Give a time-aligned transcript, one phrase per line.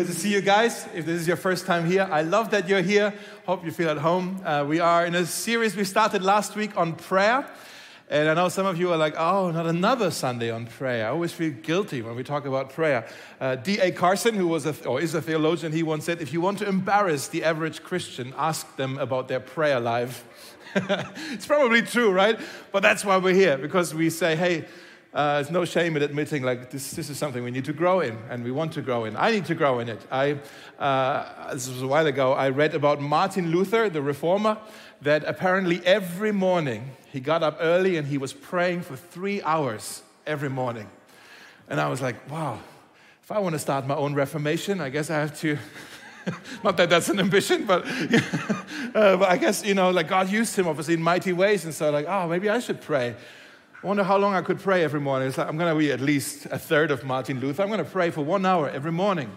[0.00, 0.88] Good to see you guys.
[0.94, 3.12] If this is your first time here, I love that you're here.
[3.44, 4.40] Hope you feel at home.
[4.42, 7.46] Uh, we are in a series we started last week on prayer.
[8.08, 11.06] And I know some of you are like, oh, not another Sunday on prayer.
[11.06, 13.06] I always feel guilty when we talk about prayer.
[13.38, 13.92] Uh, D.A.
[13.92, 16.66] Carson, who was a, or is a theologian, he once said, if you want to
[16.66, 20.24] embarrass the average Christian, ask them about their prayer life.
[21.34, 22.40] it's probably true, right?
[22.72, 24.64] But that's why we're here, because we say, hey,
[25.12, 27.98] uh, there's no shame in admitting like this, this is something we need to grow
[28.00, 29.16] in and we want to grow in.
[29.16, 30.00] I need to grow in it.
[30.10, 30.38] I,
[30.78, 34.56] uh, this was a while ago, I read about Martin Luther, the reformer,
[35.02, 40.02] that apparently every morning he got up early and he was praying for three hours
[40.26, 40.88] every morning.
[41.68, 42.60] And I was like, wow,
[43.22, 45.58] if I want to start my own reformation, I guess I have to.
[46.62, 47.84] Not that that's an ambition, but,
[48.94, 51.64] uh, but I guess, you know, like God used him obviously in mighty ways.
[51.64, 53.16] And so, like, oh, maybe I should pray.
[53.82, 55.28] I wonder how long I could pray every morning.
[55.28, 57.62] It's like, I'm going to be at least a third of Martin Luther.
[57.62, 59.30] I'm going to pray for one hour every morning.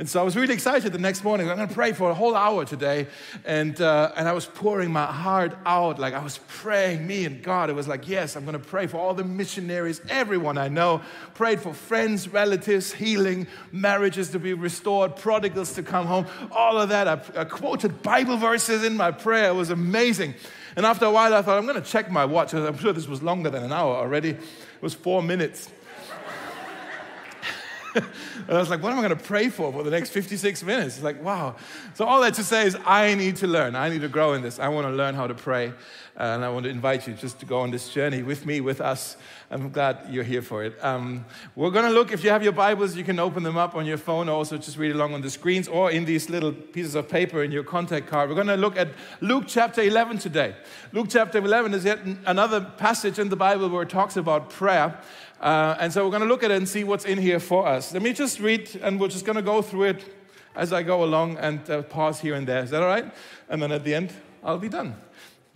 [0.00, 1.50] And so I was really excited the next morning.
[1.50, 3.06] I'm going to pray for a whole hour today.
[3.44, 5.98] And, uh, and I was pouring my heart out.
[5.98, 7.68] Like I was praying, me and God.
[7.68, 11.02] It was like, yes, I'm going to pray for all the missionaries, everyone I know.
[11.34, 16.24] Prayed for friends, relatives, healing, marriages to be restored, prodigals to come home.
[16.50, 17.06] All of that.
[17.06, 19.50] I, I quoted Bible verses in my prayer.
[19.50, 20.32] It was amazing.
[20.76, 22.54] And after a while, I thought, I'm going to check my watch.
[22.54, 24.30] I'm sure this was longer than an hour already.
[24.30, 24.40] It
[24.80, 25.68] was four minutes.
[27.94, 28.04] and
[28.48, 30.96] I was like, what am I going to pray for for the next 56 minutes?
[30.96, 31.56] It's like, wow.
[31.94, 33.74] So, all that to say is, I need to learn.
[33.74, 34.58] I need to grow in this.
[34.58, 35.72] I want to learn how to pray.
[36.20, 38.82] And I want to invite you just to go on this journey with me, with
[38.82, 39.16] us.
[39.50, 40.76] I'm glad you're here for it.
[40.84, 41.24] Um,
[41.56, 43.86] we're going to look, if you have your Bibles, you can open them up on
[43.86, 46.94] your phone, or also just read along on the screens or in these little pieces
[46.94, 48.28] of paper in your contact card.
[48.28, 48.88] We're going to look at
[49.22, 50.54] Luke chapter 11 today.
[50.92, 55.00] Luke chapter 11 is yet another passage in the Bible where it talks about prayer.
[55.40, 57.66] Uh, and so we're going to look at it and see what's in here for
[57.66, 57.94] us.
[57.94, 60.04] Let me just read, and we're just going to go through it
[60.54, 62.62] as I go along and uh, pause here and there.
[62.62, 63.10] Is that all right?
[63.48, 64.12] And then at the end,
[64.44, 64.96] I'll be done.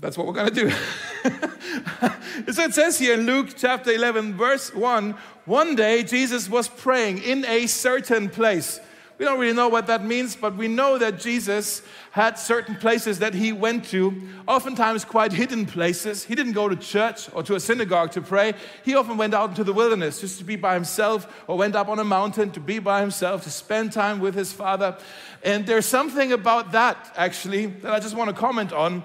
[0.04, 0.70] That's what we're going to do.
[2.52, 5.12] so it says here in Luke chapter 11, verse 1
[5.46, 8.80] one day Jesus was praying in a certain place.
[9.16, 13.20] We don't really know what that means, but we know that Jesus had certain places
[13.20, 16.24] that he went to, oftentimes quite hidden places.
[16.24, 18.52] He didn't go to church or to a synagogue to pray.
[18.84, 21.88] He often went out into the wilderness just to be by himself or went up
[21.88, 24.98] on a mountain to be by himself, to spend time with his father.
[25.42, 29.02] And there's something about that, actually, that I just want to comment on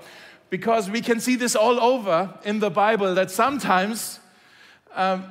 [0.50, 4.20] because we can see this all over in the Bible that sometimes
[4.96, 5.24] um,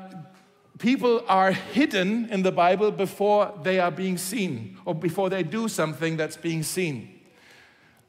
[0.78, 5.68] people are hidden in the Bible before they are being seen or before they do
[5.68, 7.20] something that's being seen.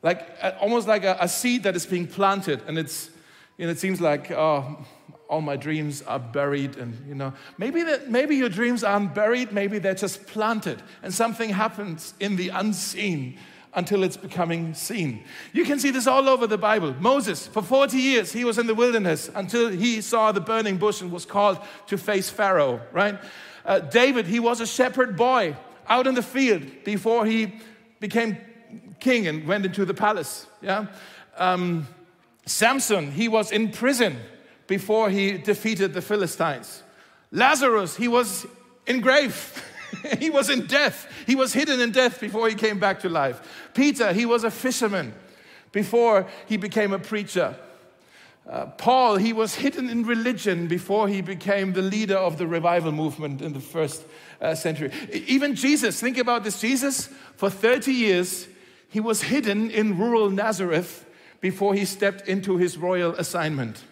[0.02, 0.28] Like
[0.62, 3.09] almost like a, a seed that is being planted, and it's,
[3.58, 4.86] you know, it seems like, oh,
[5.30, 9.52] all my dreams are buried and you know maybe that maybe your dreams aren't buried
[9.52, 13.38] maybe they're just planted and something happens in the unseen
[13.79, 15.23] until it's becoming seen.
[15.53, 16.94] You can see this all over the Bible.
[17.00, 21.01] Moses, for 40 years, he was in the wilderness until he saw the burning bush
[21.01, 21.57] and was called
[21.88, 23.18] to face Pharaoh, right?
[23.66, 25.56] Uh, David, he was a shepherd boy
[25.88, 27.53] out in the field before he
[28.01, 28.38] became
[29.00, 30.88] king and went into the palace, yeah?
[31.38, 31.88] Um,
[32.45, 34.18] Samson, he was in prison
[34.68, 36.84] before he defeated the Philistines.
[37.31, 38.45] Lazarus, he was
[38.85, 39.63] in grave
[40.19, 41.11] he was in death.
[41.25, 43.69] He was hidden in death before he came back to life.
[43.73, 45.13] Peter, he was a fisherman
[45.72, 47.55] before he became a preacher.
[48.50, 52.91] Uh, Paul, he was hidden in religion before he became the leader of the revival
[52.91, 54.03] movement in the first
[54.41, 54.91] uh, century.
[55.11, 58.47] Even Jesus, think about this Jesus, for 30 years,
[58.89, 61.06] he was hidden in rural Nazareth
[61.41, 63.83] before he stepped into his royal assignment.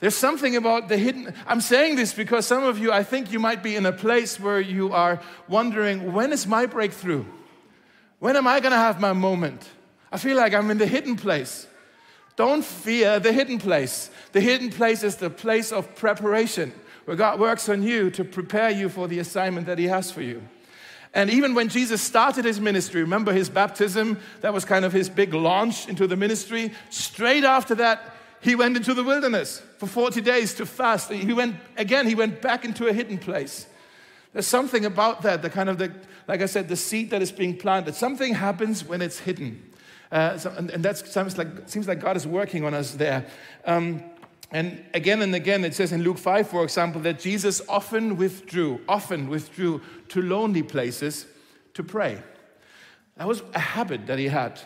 [0.00, 1.34] There's something about the hidden.
[1.46, 4.38] I'm saying this because some of you, I think you might be in a place
[4.38, 7.24] where you are wondering, when is my breakthrough?
[8.20, 9.68] When am I going to have my moment?
[10.12, 11.66] I feel like I'm in the hidden place.
[12.36, 14.10] Don't fear the hidden place.
[14.32, 16.72] The hidden place is the place of preparation,
[17.04, 20.22] where God works on you to prepare you for the assignment that He has for
[20.22, 20.42] you.
[21.14, 24.20] And even when Jesus started his ministry, remember his baptism?
[24.42, 26.72] That was kind of his big launch into the ministry.
[26.90, 31.10] Straight after that, he went into the wilderness for 40 days to fast.
[31.10, 33.66] He went, again, he went back into a hidden place.
[34.32, 35.92] There's something about that, the kind of the,
[36.26, 37.94] like I said, the seed that is being planted.
[37.94, 39.70] Something happens when it's hidden.
[40.12, 43.26] Uh, so, and, and that seems like, seems like God is working on us there.
[43.64, 44.02] Um,
[44.50, 48.80] and again and again, it says in Luke 5, for example, that Jesus often withdrew,
[48.88, 51.26] often withdrew to lonely places
[51.74, 52.22] to pray.
[53.16, 54.60] That was a habit that he had.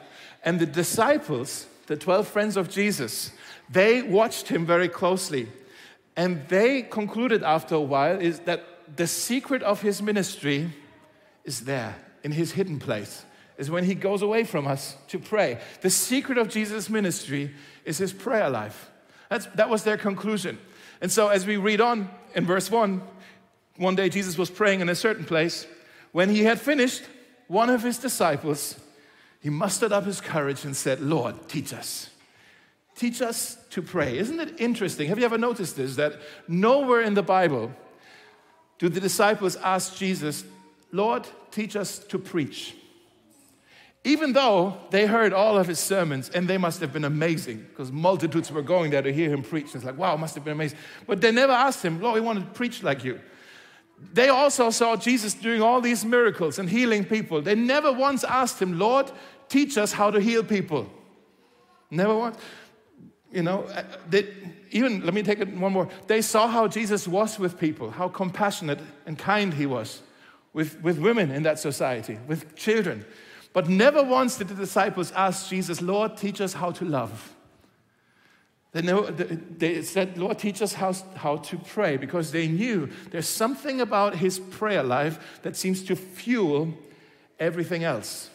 [0.45, 3.33] And the disciples, the 12 friends of Jesus,
[3.71, 5.49] they watched him very closely.
[6.17, 8.65] And they concluded after a while is that
[8.97, 10.71] the secret of his ministry
[11.45, 13.25] is there in his hidden place,
[13.59, 15.59] is when he goes away from us to pray.
[15.81, 18.91] The secret of Jesus' ministry is his prayer life.
[19.29, 20.59] That's, that was their conclusion.
[21.01, 23.03] And so, as we read on in verse 1,
[23.77, 25.67] one day Jesus was praying in a certain place.
[26.13, 27.03] When he had finished,
[27.49, 28.79] one of his disciples,
[29.43, 32.09] he mustered up his courage and said, Lord, teach us.
[32.95, 34.17] Teach us to pray.
[34.17, 35.09] Isn't it interesting?
[35.09, 35.97] Have you ever noticed this?
[35.97, 37.73] That nowhere in the Bible
[38.79, 40.45] do the disciples ask Jesus,
[40.93, 42.77] Lord, teach us to preach.
[44.05, 47.91] Even though they heard all of his sermons, and they must have been amazing, because
[47.93, 49.75] multitudes were going there to hear him preach.
[49.75, 50.79] It's like, wow, must have been amazing.
[51.07, 53.21] But they never asked him, Lord, we want to preach like you.
[54.13, 57.41] They also saw Jesus doing all these miracles and healing people.
[57.41, 59.11] They never once asked him, Lord,
[59.53, 60.91] teach us how to heal people.
[61.91, 62.39] Never once.
[63.31, 64.29] You know, uh, they,
[64.71, 65.89] even, let me take it one more.
[66.07, 70.01] They saw how Jesus was with people, how compassionate and kind he was
[70.55, 73.05] with, with women in that society, with children.
[73.53, 77.35] But never once did the disciples ask Jesus, Lord, teach us how to love.
[78.73, 83.29] They, know, they said, Lord, teach us how, how to pray because they knew there's
[83.29, 86.73] something about his prayer life that seems to fuel
[87.39, 88.31] everything else.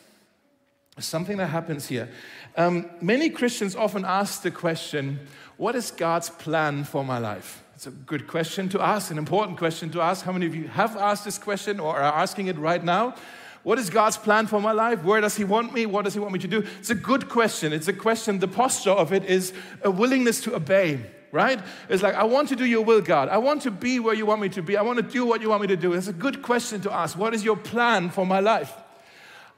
[0.99, 2.09] Something that happens here.
[2.55, 5.19] Um, many Christians often ask the question,
[5.57, 7.63] What is God's plan for my life?
[7.75, 10.25] It's a good question to ask, an important question to ask.
[10.25, 13.13] How many of you have asked this question or are asking it right now?
[13.61, 15.03] What is God's plan for my life?
[15.03, 15.85] Where does He want me?
[15.85, 16.65] What does He want me to do?
[16.79, 17.73] It's a good question.
[17.73, 19.53] It's a question, the posture of it is
[19.83, 21.01] a willingness to obey,
[21.31, 21.59] right?
[21.87, 23.29] It's like, I want to do your will, God.
[23.29, 24.75] I want to be where you want me to be.
[24.75, 25.93] I want to do what you want me to do.
[25.93, 27.15] It's a good question to ask.
[27.15, 28.73] What is your plan for my life?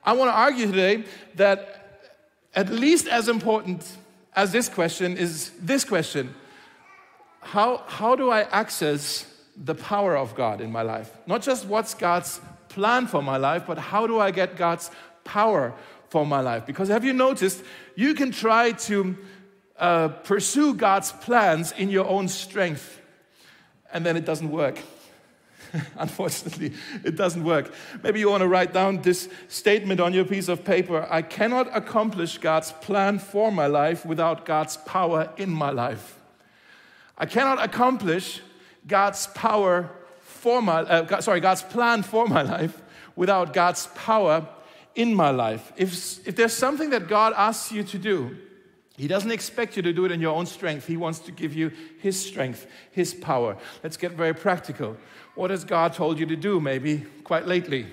[0.04, 1.04] I want to argue today
[1.36, 2.10] that
[2.56, 3.86] at least as important
[4.36, 6.34] as this question is this question
[7.42, 9.25] How, how do I access
[9.56, 11.12] the power of God in my life?
[11.28, 14.92] Not just what's God's plan for my life, but how do I get God's
[15.24, 15.74] power
[16.10, 16.66] for my life?
[16.66, 17.63] Because have you noticed,
[17.95, 19.18] you can try to
[19.78, 23.02] uh, pursue God's plans in your own strength,
[23.92, 24.80] and then it doesn't work.
[25.98, 26.74] Unfortunately,
[27.04, 27.74] it doesn't work.
[28.04, 31.75] Maybe you want to write down this statement on your piece of paper I cannot
[31.75, 36.19] accomplish God's plan for my life without God's power in my life.
[37.18, 38.42] I cannot accomplish
[38.88, 39.89] God's power
[40.19, 42.81] for my, uh, sorry, God's plan for my life
[43.16, 44.48] without God's power
[44.95, 45.71] in my life.
[45.75, 48.38] If, if there's something that God asks you to do,
[49.00, 50.86] He doesn't expect you to do it in your own strength.
[50.86, 53.56] He wants to give you His strength, His power.
[53.81, 54.98] Let's get very practical.
[55.36, 57.86] What has God told you to do, maybe quite lately?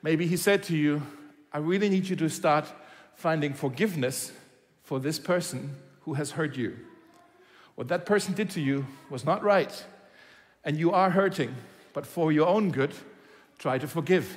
[0.00, 1.02] Maybe He said to you,
[1.52, 2.66] I really need you to start
[3.16, 4.30] finding forgiveness
[4.84, 6.76] for this person who has hurt you.
[7.74, 9.84] What that person did to you was not right,
[10.64, 11.52] and you are hurting
[11.92, 12.94] but for your own good,
[13.58, 14.36] try to forgive.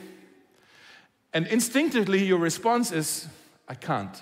[1.31, 3.27] And instinctively, your response is,
[3.67, 4.19] I can't.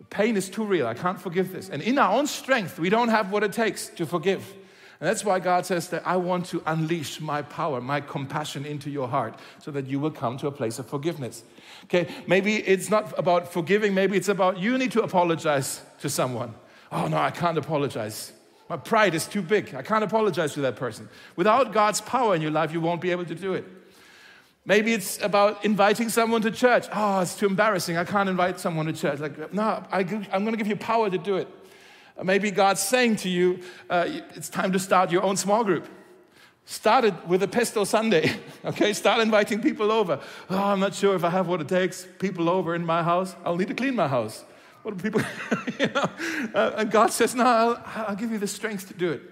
[0.00, 0.86] The pain is too real.
[0.86, 1.68] I can't forgive this.
[1.68, 4.54] And in our own strength, we don't have what it takes to forgive.
[4.98, 8.90] And that's why God says that I want to unleash my power, my compassion into
[8.90, 11.44] your heart so that you will come to a place of forgiveness.
[11.84, 16.54] Okay, maybe it's not about forgiving, maybe it's about you need to apologize to someone.
[16.92, 18.32] Oh, no, I can't apologize.
[18.68, 19.74] My pride is too big.
[19.74, 21.08] I can't apologize to that person.
[21.36, 23.64] Without God's power in your life, you won't be able to do it.
[24.64, 26.86] Maybe it's about inviting someone to church.
[26.92, 27.96] Oh, it's too embarrassing.
[27.96, 29.18] I can't invite someone to church.
[29.18, 31.48] Like, no, I, am going to give you power to do it.
[32.22, 35.88] Maybe God's saying to you, uh, it's time to start your own small group.
[36.66, 38.32] Start it with a pesto Sunday,
[38.64, 38.92] okay?
[38.92, 40.20] Start inviting people over.
[40.50, 42.06] Oh, I'm not sure if I have what it takes.
[42.18, 43.34] People over in my house.
[43.44, 44.44] I'll need to clean my house.
[44.82, 45.20] What do people,
[45.78, 46.04] you know?
[46.54, 49.22] Uh, and God says, No, I'll, I'll, give you the strength to do it.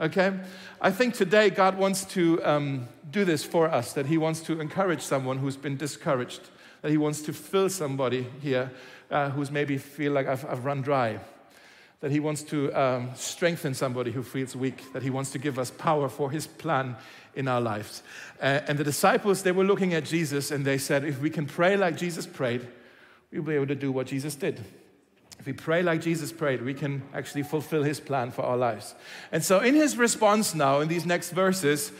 [0.00, 0.32] Okay?
[0.80, 4.60] I think today God wants to um, do this for us, that He wants to
[4.60, 6.40] encourage someone who's been discouraged,
[6.82, 8.70] that He wants to fill somebody here
[9.10, 11.20] uh, who's maybe feel like I've, I've, run dry,
[12.00, 15.58] that He wants to um, strengthen somebody who feels weak, that He wants to give
[15.58, 16.96] us power for His plan
[17.36, 18.02] in our lives.
[18.40, 21.46] Uh, and the disciples, they were looking at Jesus and they said, If we can
[21.46, 22.66] pray like Jesus prayed,
[23.30, 24.60] we'll be able to do what Jesus did.
[25.38, 28.94] If we pray like Jesus prayed, we can actually fulfill his plan for our lives.
[29.32, 31.92] And so, in his response now, in these next verses,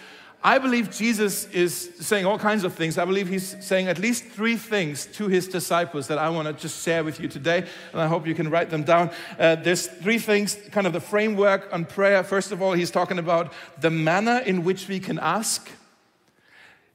[0.46, 2.98] I believe Jesus is saying all kinds of things.
[2.98, 6.52] I believe he's saying at least three things to his disciples that I want to
[6.52, 9.10] just share with you today, and I hope you can write them down.
[9.38, 12.22] Uh, there's three things, kind of the framework on prayer.
[12.22, 15.70] First of all, he's talking about the manner in which we can ask.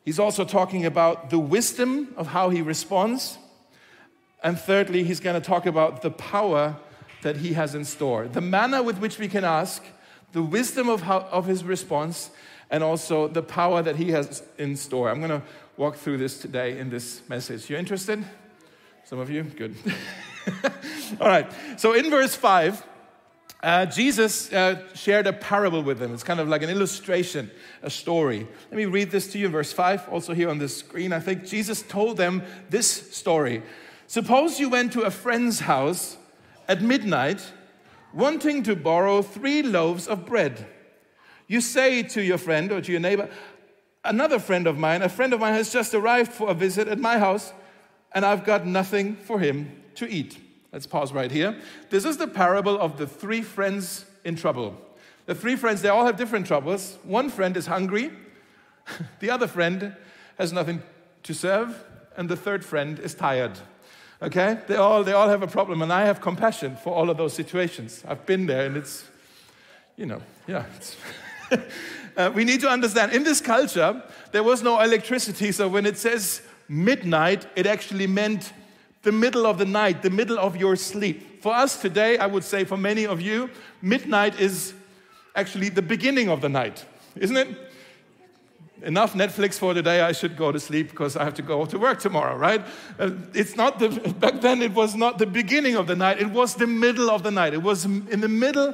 [0.06, 3.40] He's also talking about the wisdom of how he responds.
[4.44, 6.78] And thirdly, he's going to talk about the power
[7.22, 9.84] that he has in store, the manner with which we can ask,
[10.32, 12.32] the wisdom of, how, of his response,
[12.70, 15.10] and also the power that he has in store.
[15.10, 15.42] I'm going to
[15.76, 17.70] walk through this today in this message.
[17.70, 18.24] You interested?
[19.06, 19.44] Some of you?
[19.44, 19.76] Good.
[21.20, 21.52] All right.
[21.78, 22.86] So in verse 5,
[23.62, 26.14] uh, Jesus uh, shared a parable with them.
[26.14, 28.48] It's kind of like an illustration, a story.
[28.72, 31.12] Let me read this to you in verse 5, also here on the screen.
[31.12, 33.64] I think Jesus told them this story.
[34.10, 36.18] Suppose you went to a friend's house
[36.68, 37.54] at midnight,
[38.12, 40.66] wanting to borrow three loaves of bread.
[41.46, 43.30] You say to your friend or to your neighbor,
[44.04, 46.98] Another friend of mine, a friend of mine has just arrived for a visit at
[46.98, 47.54] my house,
[48.12, 50.40] and I've got nothing for him to eat.
[50.74, 51.62] Let's pause right here.
[51.92, 54.76] This is the parable of the three friends in trouble.
[55.28, 56.98] The three friends, they all have different troubles.
[57.04, 58.10] One friend is hungry,
[59.20, 59.96] the other friend
[60.40, 60.82] has nothing
[61.22, 61.86] to serve,
[62.18, 63.60] and the third friend is tired.
[64.22, 64.60] Okay?
[64.68, 67.34] They all, they all have a problem, and I have compassion for all of those
[67.34, 68.04] situations.
[68.08, 69.06] I've been there, and it's,
[69.96, 70.66] you know, yeah.
[72.18, 75.98] uh, we need to understand in this culture, there was no electricity, so when it
[75.98, 78.54] says midnight, it actually meant
[79.04, 81.42] the middle of the night, the middle of your sleep.
[81.42, 83.50] For us today, I would say for many of you,
[83.82, 84.74] midnight is
[85.36, 86.86] actually the beginning of the night,
[87.16, 87.69] isn't it?
[88.82, 91.78] Enough Netflix for today, I should go to sleep because I have to go to
[91.78, 92.66] work tomorrow, right?
[92.98, 96.30] Uh, it's not the, back then, it was not the beginning of the night, it
[96.30, 97.54] was the middle of the night.
[97.54, 98.74] It was in the middle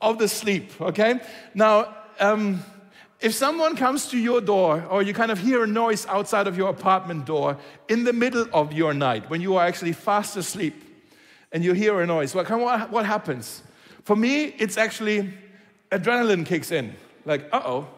[0.00, 1.20] of the sleep, okay?
[1.54, 2.64] Now, um,
[3.20, 6.56] if someone comes to your door or you kind of hear a noise outside of
[6.56, 7.56] your apartment door
[7.88, 10.74] in the middle of your night when you are actually fast asleep
[11.52, 13.62] and you hear a noise, what, what happens?
[14.04, 15.32] For me, it's actually
[15.92, 16.94] adrenaline kicks in.
[17.26, 17.88] Like, uh oh,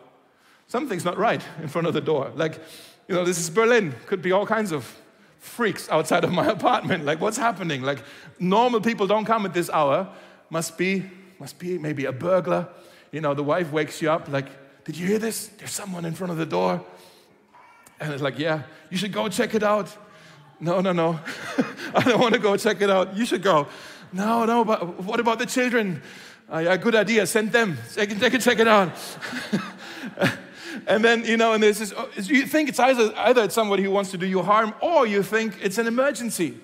[0.73, 2.33] something's not right in front of the door.
[2.35, 2.59] Like,
[3.07, 3.95] you know, this is Berlin.
[4.07, 4.97] Could be all kinds of
[5.39, 7.05] freaks outside of my apartment.
[7.05, 7.83] Like, what's happening?
[7.83, 8.03] Like,
[8.39, 10.09] normal people don't come at this hour.
[10.49, 11.05] Must be,
[11.39, 12.69] must be maybe a burglar.
[13.11, 14.47] You know, the wife wakes you up like,
[14.85, 15.49] did you hear this?
[15.59, 16.83] There's someone in front of the door.
[18.01, 19.95] And it's like, Yeah, you should go check it out.
[20.59, 21.21] No, no, no.
[21.95, 23.15] I don't want to go check it out.
[23.15, 23.69] You should go.
[24.11, 26.03] No, no, but what about the children?
[26.51, 27.27] Uh, yeah, good idea.
[27.27, 27.77] Send them.
[27.95, 28.91] They can, they can check it out.
[30.87, 33.83] and then, you know, and there's this, oh, you think it's either, either it's somebody
[33.83, 36.59] who wants to do you harm or you think it's an emergency.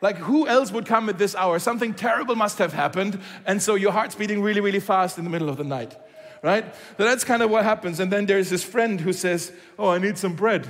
[0.00, 1.58] Like, who else would come at this hour?
[1.58, 3.20] Something terrible must have happened.
[3.46, 5.96] And so your heart's beating really, really fast in the middle of the night
[6.42, 6.74] right?
[6.96, 7.98] So that's kind of what happens.
[7.98, 10.68] And then there's this friend who says, Oh, I need some bread.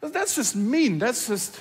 [0.00, 0.98] That's just mean.
[0.98, 1.58] That's just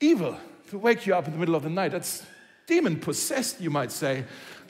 [0.00, 0.36] evil
[0.70, 1.92] to wake you up in the middle of the night.
[1.92, 2.24] That's
[2.66, 4.24] demon possessed, you might say,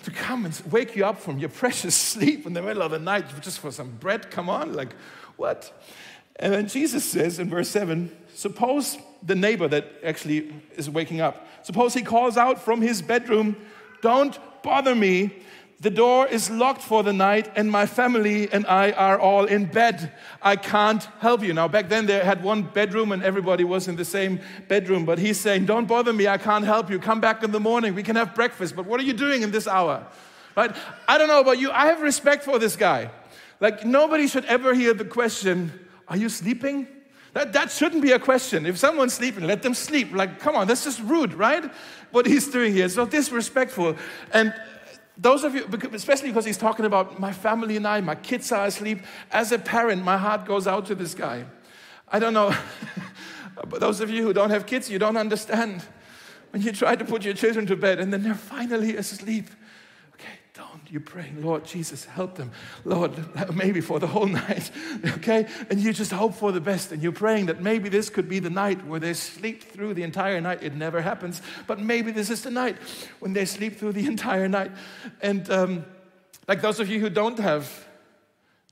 [0.05, 2.99] to come and wake you up from your precious sleep in the middle of the
[2.99, 4.31] night just for some bread.
[4.31, 4.95] Come on, like
[5.37, 5.73] what?
[6.37, 11.47] And then Jesus says in verse 7 suppose the neighbor that actually is waking up,
[11.63, 13.57] suppose he calls out from his bedroom,
[14.01, 15.43] Don't bother me.
[15.81, 19.65] The door is locked for the night, and my family and I are all in
[19.65, 20.13] bed.
[20.43, 21.55] I can't help you.
[21.55, 25.19] Now, back then they had one bedroom and everybody was in the same bedroom, but
[25.19, 26.99] he's saying, Don't bother me, I can't help you.
[26.99, 28.77] Come back in the morning, we can have breakfast.
[28.77, 30.07] But what are you doing in this hour?
[30.55, 30.71] Right?
[31.09, 33.11] I don't know about you, I have respect for this guy.
[33.59, 35.73] Like, nobody should ever hear the question,
[36.09, 36.89] Are you sleeping?
[37.33, 38.67] That, that shouldn't be a question.
[38.67, 40.13] If someone's sleeping, let them sleep.
[40.13, 41.73] Like, come on, that's just rude, right?
[42.11, 43.97] What he's doing here is so disrespectful.
[44.35, 44.53] And
[45.21, 48.65] those of you, especially because he's talking about my family and I, my kids are
[48.67, 49.01] asleep.
[49.31, 51.45] As a parent, my heart goes out to this guy.
[52.09, 52.55] I don't know,
[53.69, 55.83] but those of you who don't have kids, you don't understand.
[56.51, 59.51] When you try to put your children to bed and then they're finally asleep,
[60.91, 62.51] you're praying, Lord Jesus, help them.
[62.85, 63.13] Lord,
[63.55, 64.71] maybe for the whole night,
[65.05, 65.47] okay?
[65.71, 66.91] And you just hope for the best.
[66.91, 70.03] And you're praying that maybe this could be the night where they sleep through the
[70.03, 70.63] entire night.
[70.63, 72.77] It never happens, but maybe this is the night
[73.21, 74.73] when they sleep through the entire night.
[75.23, 75.85] And um,
[76.49, 77.87] like those of you who don't have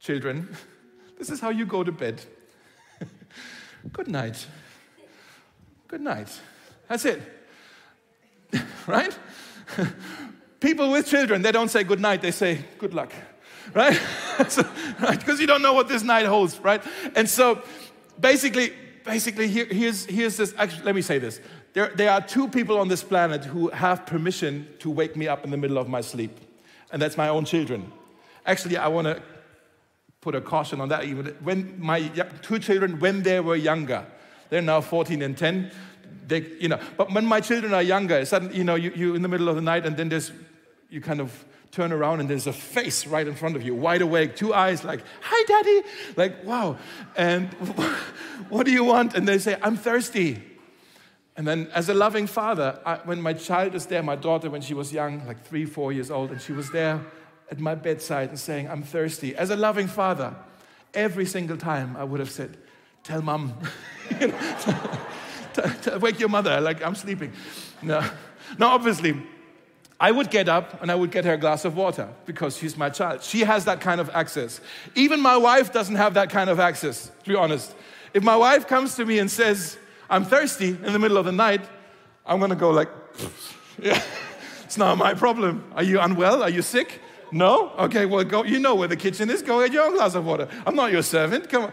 [0.00, 0.48] children,
[1.18, 2.20] this is how you go to bed.
[3.92, 4.46] Good night.
[5.86, 6.28] Good night.
[6.88, 7.22] That's it.
[8.86, 9.16] right?
[10.60, 13.12] People with children, they don't say good night, they say good luck,
[13.74, 13.98] right?
[14.48, 14.62] so,
[15.00, 15.18] right?
[15.18, 16.82] Because you don't know what this night holds, right?
[17.14, 17.62] And so
[18.18, 18.72] basically,
[19.04, 21.40] basically here, here's, here's this, actually, let me say this.
[21.74, 25.44] There, there are two people on this planet who have permission to wake me up
[25.44, 26.36] in the middle of my sleep,
[26.90, 27.92] and that's my own children.
[28.44, 29.22] Actually, I want to
[30.20, 31.04] put a caution on that.
[31.04, 32.08] Even when my
[32.42, 34.04] two children, when they were younger,
[34.50, 35.70] they're now 14 and 10.
[36.28, 39.22] They, you know, but when my children are younger, suddenly, you know, you, you in
[39.22, 40.30] the middle of the night, and then there's
[40.90, 44.02] you kind of turn around and there's a face right in front of you, wide
[44.02, 45.82] awake, two eyes like, hi, daddy.
[46.16, 46.78] Like, wow.
[47.16, 47.48] And
[48.48, 49.14] what do you want?
[49.14, 50.42] And they say, I'm thirsty.
[51.36, 54.60] And then, as a loving father, I, when my child is there, my daughter, when
[54.60, 57.00] she was young, like three, four years old, and she was there
[57.50, 59.34] at my bedside and saying, I'm thirsty.
[59.36, 60.34] As a loving father,
[60.94, 62.56] every single time I would have said,
[63.02, 63.54] tell mom.
[66.00, 67.32] Wake your mother, like I'm sleeping.
[67.82, 68.04] No,
[68.58, 69.20] no, obviously,
[70.00, 72.76] I would get up and I would get her a glass of water because she's
[72.76, 73.22] my child.
[73.22, 74.60] She has that kind of access.
[74.94, 77.74] Even my wife doesn't have that kind of access, to be honest.
[78.14, 79.76] If my wife comes to me and says,
[80.08, 81.62] I'm thirsty in the middle of the night,
[82.24, 82.88] I'm gonna go like,
[83.82, 84.00] yeah,
[84.64, 85.64] it's not my problem.
[85.74, 86.42] Are you unwell?
[86.42, 87.00] Are you sick?
[87.30, 87.70] No?
[87.78, 89.42] Okay, well, go, you know where the kitchen is.
[89.42, 90.48] Go get your own glass of water.
[90.66, 91.48] I'm not your servant.
[91.48, 91.72] Come on.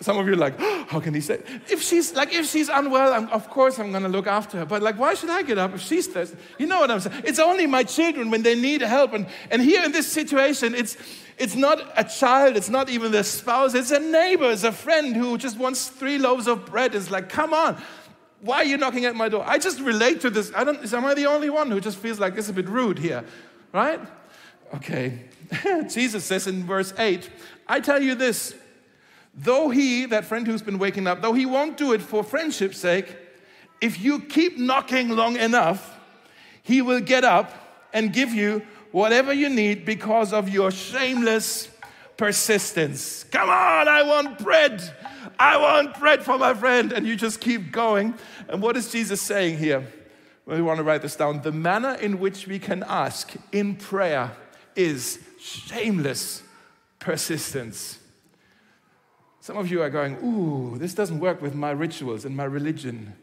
[0.00, 1.40] Some of you are like, oh, how can he say?
[1.68, 4.64] If she's like, if she's unwell, I'm, of course I'm going to look after her.
[4.64, 6.36] But like, why should I get up if she's thirsty?
[6.58, 7.22] You know what I'm saying?
[7.24, 9.12] It's only my children when they need help.
[9.12, 10.96] And, and here in this situation, it's,
[11.36, 15.16] it's not a child, it's not even the spouse, it's a neighbor, it's a friend
[15.16, 16.94] who just wants three loaves of bread.
[16.94, 17.80] It's like, come on,
[18.40, 19.44] why are you knocking at my door?
[19.46, 20.52] I just relate to this.
[20.54, 22.98] I don't, am I the only one who just feels like it's a bit rude
[22.98, 23.24] here?
[23.72, 24.00] Right?
[24.74, 25.24] Okay.
[25.88, 27.28] Jesus says in verse 8,
[27.66, 28.54] I tell you this
[29.40, 32.78] Though he, that friend who's been waking up, though he won't do it for friendship's
[32.78, 33.16] sake,
[33.80, 35.96] if you keep knocking long enough,
[36.64, 37.52] he will get up
[37.92, 41.68] and give you whatever you need because of your shameless
[42.16, 43.22] persistence.
[43.24, 44.82] Come on, I want bread.
[45.38, 46.92] I want bread for my friend.
[46.92, 48.14] And you just keep going.
[48.48, 49.86] And what is Jesus saying here?
[50.46, 51.42] We want to write this down.
[51.42, 54.32] The manner in which we can ask in prayer
[54.74, 56.42] is shameless
[56.98, 57.97] persistence.
[59.48, 63.14] Some of you are going, Ooh, this doesn't work with my rituals and my religion.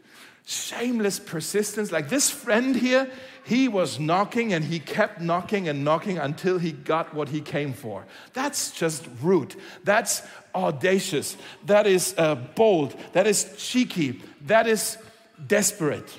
[0.44, 1.92] Shameless persistence.
[1.92, 3.08] Like this friend here,
[3.44, 7.72] he was knocking and he kept knocking and knocking until he got what he came
[7.72, 8.06] for.
[8.32, 9.54] That's just rude.
[9.84, 10.20] That's
[10.52, 11.36] audacious.
[11.66, 12.96] That is uh, bold.
[13.12, 14.20] That is cheeky.
[14.46, 14.98] That is
[15.46, 16.12] desperate.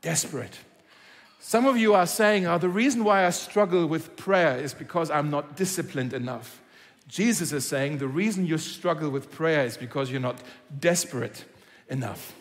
[0.00, 0.56] Desperate.
[1.40, 5.10] Some of you are saying, oh, the reason why I struggle with prayer is because
[5.10, 6.62] I'm not disciplined enough.
[7.08, 10.38] Jesus is saying the reason you struggle with prayer is because you're not
[10.78, 11.46] desperate
[11.88, 12.34] enough.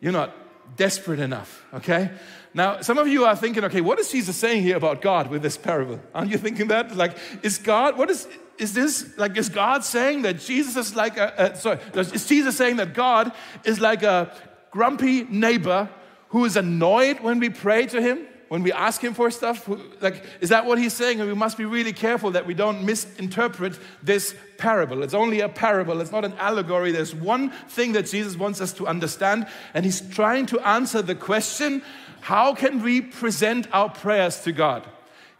[0.00, 0.34] You're not
[0.76, 2.10] desperate enough, okay?
[2.52, 5.42] Now, some of you are thinking, okay, what is Jesus saying here about God with
[5.42, 5.98] this parable?
[6.14, 6.94] Aren't you thinking that?
[6.94, 11.16] Like, is God, what is, is this, like, is God saying that Jesus is like
[11.16, 13.32] a, a sorry, is Jesus saying that God
[13.64, 14.32] is like a
[14.70, 15.88] grumpy neighbor
[16.28, 18.26] who is annoyed when we pray to him?
[18.50, 19.70] When we ask him for stuff?
[20.00, 21.20] Like, is that what he's saying?
[21.20, 25.04] And we must be really careful that we don't misinterpret this parable.
[25.04, 26.90] It's only a parable, it's not an allegory.
[26.90, 31.14] There's one thing that Jesus wants us to understand, and he's trying to answer the
[31.14, 31.82] question
[32.22, 34.84] how can we present our prayers to God?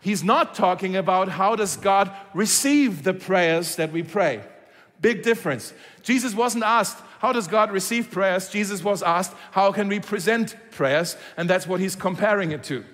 [0.01, 4.41] He's not talking about how does God receive the prayers that we pray.
[5.01, 5.75] Big difference.
[6.05, 8.49] Jesus wasn't asked, how does God receive prayers?
[8.49, 11.17] Jesus was asked, how can we present prayers?
[11.37, 12.85] And that's what he's comparing it to.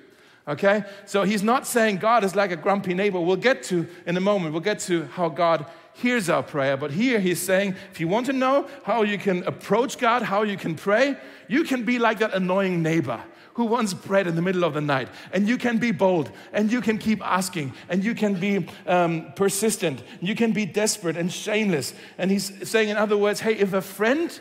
[0.48, 0.84] Okay?
[1.06, 3.20] So he's not saying God is like a grumpy neighbor.
[3.20, 6.76] We'll get to in a moment, we'll get to how God hears our prayer.
[6.76, 10.42] But here he's saying if you want to know how you can approach God, how
[10.42, 11.16] you can pray,
[11.48, 13.22] you can be like that annoying neighbor
[13.54, 15.08] who wants bread in the middle of the night.
[15.32, 19.32] And you can be bold and you can keep asking and you can be um,
[19.34, 20.02] persistent.
[20.20, 21.94] You can be desperate and shameless.
[22.18, 24.38] And he's saying, in other words, hey, if a friend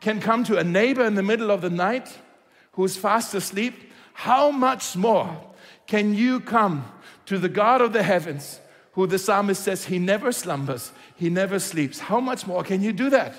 [0.00, 2.18] can come to a neighbor in the middle of the night
[2.72, 3.89] who's fast asleep,
[4.20, 5.34] how much more
[5.86, 6.84] can you come
[7.24, 8.60] to the God of the heavens,
[8.92, 12.00] who the psalmist says he never slumbers, he never sleeps?
[12.00, 13.34] How much more can you do that?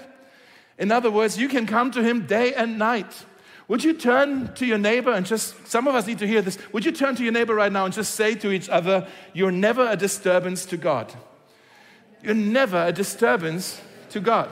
[0.79, 3.25] In other words, you can come to him day and night.
[3.67, 6.57] Would you turn to your neighbor and just, some of us need to hear this.
[6.73, 9.51] Would you turn to your neighbor right now and just say to each other, You're
[9.51, 11.13] never a disturbance to God?
[12.23, 14.49] You're never a disturbance to God.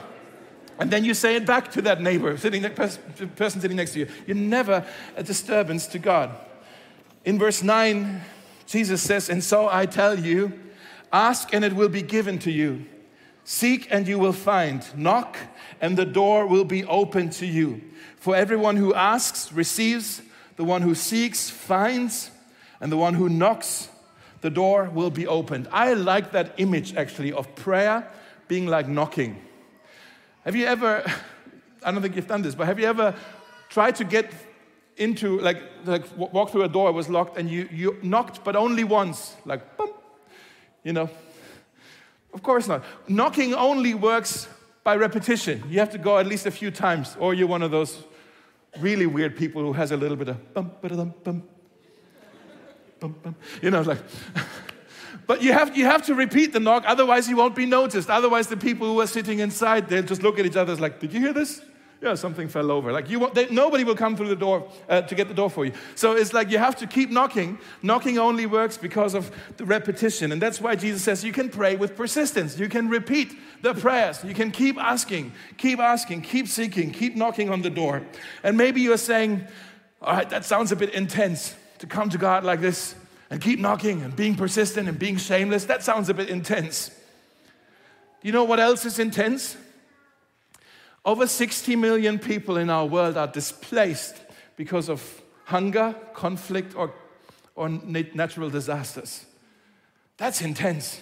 [0.80, 4.08] And then you say it back to that neighbor, sitting, person sitting next to you.
[4.26, 6.30] You're never a disturbance to God.
[7.22, 8.22] In verse 9,
[8.66, 10.58] Jesus says, And so I tell you,
[11.12, 12.86] ask and it will be given to you.
[13.44, 14.82] Seek and you will find.
[14.96, 15.36] Knock
[15.82, 17.82] and the door will be open to you.
[18.16, 20.22] For everyone who asks receives,
[20.56, 22.30] the one who seeks finds,
[22.80, 23.90] and the one who knocks,
[24.40, 25.68] the door will be opened.
[25.70, 28.10] I like that image actually of prayer
[28.48, 29.42] being like knocking.
[30.44, 31.04] Have you ever,
[31.84, 33.14] I don't think you've done this, but have you ever
[33.68, 34.32] tried to get
[34.96, 38.84] into, like, like walk through a door, was locked, and you, you knocked, but only
[38.84, 39.90] once, like, boom,
[40.84, 41.08] you know?
[42.32, 42.84] Of course not.
[43.08, 44.48] Knocking only works
[44.84, 45.62] by repetition.
[45.68, 48.02] You have to go at least a few times, or you're one of those
[48.78, 51.14] really weird people who has a little bit of bum, bum,
[53.00, 53.36] bum, bum.
[53.62, 53.98] You know, like,
[55.30, 58.10] But you have, you have to repeat the knock, otherwise, you won't be noticed.
[58.10, 61.12] Otherwise, the people who are sitting inside, they'll just look at each other like, Did
[61.12, 61.62] you hear this?
[62.02, 62.90] yeah, something fell over.
[62.90, 65.64] Like you, they, nobody will come through the door uh, to get the door for
[65.64, 65.72] you.
[65.94, 67.60] So it's like you have to keep knocking.
[67.80, 71.76] Knocking only works because of the repetition, and that's why Jesus says you can pray
[71.76, 72.58] with persistence.
[72.58, 74.24] You can repeat the prayers.
[74.24, 78.02] You can keep asking, keep asking, keep seeking, keep knocking on the door.
[78.42, 79.46] And maybe you're saying,
[80.02, 82.96] "All right, that sounds a bit intense to come to God like this
[83.30, 85.64] and keep knocking and being persistent and being shameless.
[85.64, 86.90] That sounds a bit intense."
[88.20, 89.56] Do you know what else is intense?
[91.04, 94.16] Over 60 million people in our world are displaced
[94.56, 96.92] because of hunger, conflict, or,
[97.56, 99.24] or natural disasters.
[100.18, 101.00] That's intense.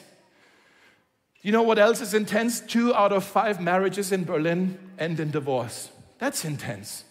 [1.43, 2.61] You know what else is intense?
[2.61, 5.91] Two out of five marriages in Berlin end in divorce.
[6.19, 7.05] That's intense.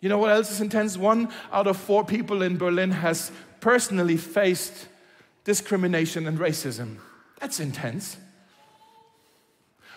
[0.00, 0.96] You know what else is intense?
[0.98, 4.88] One out of four people in Berlin has personally faced
[5.44, 6.96] discrimination and racism.
[7.40, 8.16] That's intense.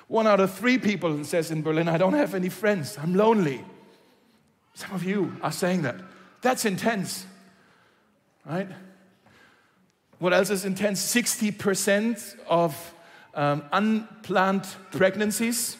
[0.08, 3.63] One out of three people says in Berlin, I don't have any friends, I'm lonely.
[4.74, 5.95] Some of you are saying that.
[6.41, 7.26] That's intense,
[8.45, 8.67] right?
[10.19, 11.02] What else is intense?
[11.13, 12.93] 60% of
[13.34, 15.78] um, unplanned pregnancies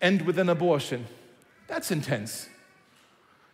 [0.00, 1.06] end with an abortion.
[1.66, 2.48] That's intense.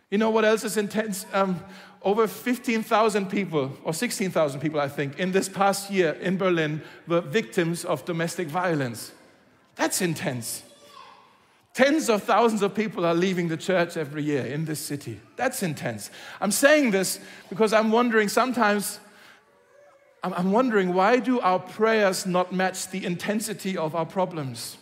[0.09, 1.25] You know what else is intense?
[1.33, 1.59] Um,
[2.03, 7.21] over 15,000 people, or 16,000 people, I think, in this past year in Berlin were
[7.21, 9.11] victims of domestic violence.
[9.75, 10.63] That's intense.
[11.73, 15.19] Tens of thousands of people are leaving the church every year in this city.
[15.35, 16.09] That's intense.
[16.41, 18.99] I'm saying this because I'm wondering sometimes,
[20.23, 24.77] I'm wondering why do our prayers not match the intensity of our problems?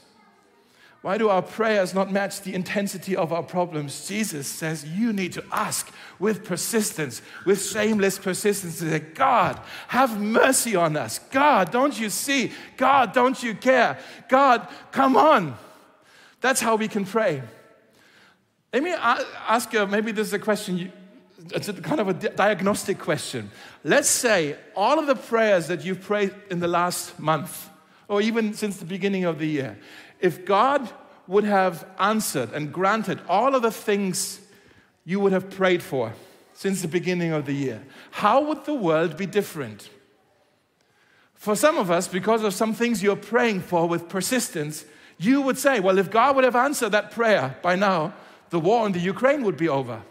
[1.06, 4.08] Why do our prayers not match the intensity of our problems?
[4.08, 8.80] Jesus says you need to ask with persistence, with shameless persistence.
[8.80, 11.20] To say, God, have mercy on us.
[11.30, 12.52] God, don't you see?
[12.76, 14.00] God, don't you care?
[14.30, 15.56] God, come on.
[16.41, 17.44] That's how we can pray.
[18.74, 20.91] Let me ask you maybe this is a question,
[21.54, 23.52] it's a kind of a diagnostic question.
[23.84, 27.70] Let's say all of the prayers that you've prayed in the last month,
[28.08, 29.78] or even since the beginning of the year,
[30.19, 30.89] if God
[31.28, 34.39] would have answered and granted all of the things
[35.04, 36.13] you would have prayed for
[36.54, 39.89] since the beginning of the year, how would the world be different?
[41.34, 44.86] For some of us, because of some things you're praying for with persistence,
[45.17, 48.13] you would say, well, if God would have answered that prayer by now,
[48.49, 50.01] the war in the Ukraine would be over.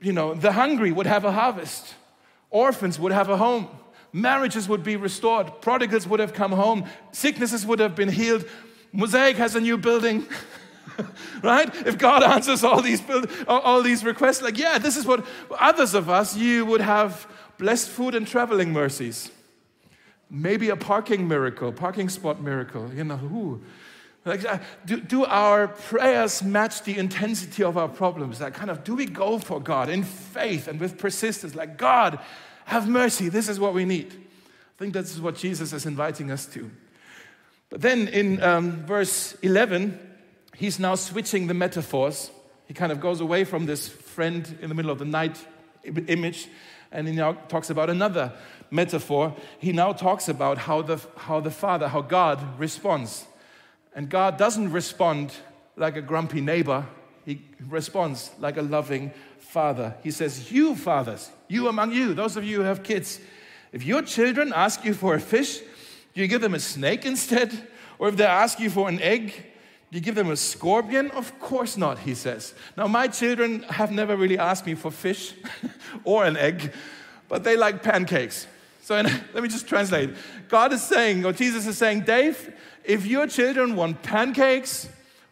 [0.00, 1.94] You know, the hungry would have a harvest,
[2.50, 3.68] orphans would have a home,
[4.12, 8.44] marriages would be restored, prodigals would have come home, sicknesses would have been healed,
[8.92, 10.26] Mosaic has a new building.
[11.42, 11.74] right?
[11.86, 13.02] If God answers all these,
[13.46, 15.24] all these requests, like, yeah, this is what
[15.58, 17.26] others of us, you would have
[17.58, 19.30] blessed food and traveling mercies.
[20.30, 23.62] Maybe a parking miracle, parking spot miracle, you know, who?
[24.24, 28.40] Like, uh, do, do our prayers match the intensity of our problems?
[28.40, 31.54] Like, kind of, do we go for God in faith and with persistence?
[31.54, 32.18] Like, God,
[32.70, 33.28] have mercy.
[33.28, 34.12] This is what we need.
[34.12, 36.70] I think this is what Jesus is inviting us to.
[37.68, 39.98] But then in um, verse 11,
[40.54, 42.30] he's now switching the metaphors.
[42.66, 45.44] He kind of goes away from this friend in the middle of the night
[45.82, 46.46] image,
[46.92, 48.32] and he now talks about another
[48.70, 49.34] metaphor.
[49.58, 53.26] He now talks about how the, how the Father, how God responds.
[53.96, 55.32] And God doesn't respond
[55.76, 56.86] like a grumpy neighbor,
[57.30, 59.94] He responds like a loving Father.
[60.02, 63.20] He says, You fathers, you among you, those of you who have kids,
[63.70, 65.60] if your children ask you for a fish,
[66.12, 67.68] do you give them a snake instead?
[68.00, 69.28] Or if they ask you for an egg,
[69.92, 71.12] do you give them a scorpion?
[71.12, 72.52] Of course not, he says.
[72.76, 75.34] Now, my children have never really asked me for fish
[76.04, 76.72] or an egg,
[77.28, 78.48] but they like pancakes.
[78.82, 78.96] So
[79.34, 80.10] let me just translate.
[80.48, 84.88] God is saying, or Jesus is saying, Dave, if your children want pancakes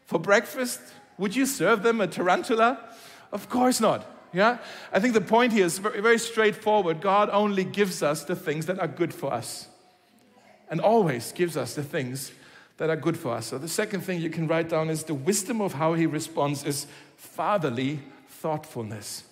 [0.06, 0.80] for breakfast,
[1.18, 2.78] would you serve them a tarantula?
[3.32, 4.06] Of course not.
[4.32, 4.58] Yeah?
[4.92, 7.00] I think the point here is very, very straightforward.
[7.00, 9.68] God only gives us the things that are good for us
[10.70, 12.32] and always gives us the things
[12.76, 13.46] that are good for us.
[13.46, 16.64] So the second thing you can write down is the wisdom of how he responds
[16.64, 19.24] is fatherly thoughtfulness.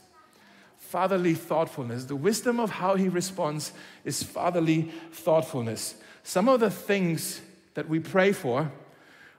[0.79, 2.05] Fatherly thoughtfulness.
[2.05, 3.73] The wisdom of how he responds
[4.05, 5.97] is fatherly thoughtfulness.
[6.23, 7.41] Some of the things
[7.75, 8.73] that we pray for,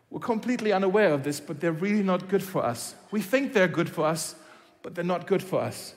[0.09, 2.95] we're completely unaware of this, but they're really not good for us.
[3.11, 4.35] We think they're good for us,
[4.81, 5.95] but they're not good for us.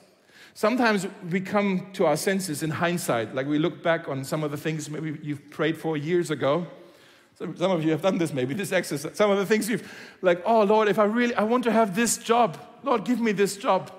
[0.54, 4.50] Sometimes we come to our senses in hindsight, like we look back on some of
[4.50, 6.66] the things maybe you've prayed for years ago.
[7.38, 9.16] Some of you have done this, maybe this exercise.
[9.16, 11.94] Some of the things you've, like, oh Lord, if I really, I want to have
[11.94, 12.58] this job.
[12.82, 13.90] Lord, give me this job.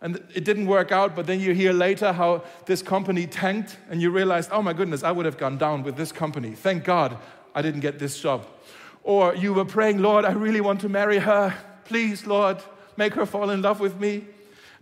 [0.00, 4.00] And it didn't work out, but then you hear later how this company tanked, and
[4.00, 6.52] you realize, oh my goodness, I would have gone down with this company.
[6.52, 7.18] Thank God
[7.52, 8.46] I didn't get this job.
[9.08, 11.54] Or you were praying, Lord, I really want to marry her.
[11.86, 12.58] Please, Lord,
[12.98, 14.26] make her fall in love with me.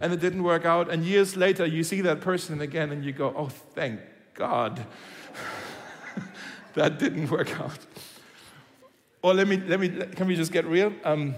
[0.01, 0.91] And it didn't work out.
[0.91, 4.01] And years later, you see that person again and you go, oh, thank
[4.35, 4.85] God.
[6.75, 7.79] that didn't work out.
[9.23, 10.93] Or let me, let me, can we just get real?
[11.05, 11.37] Um,